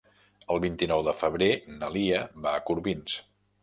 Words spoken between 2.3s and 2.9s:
va a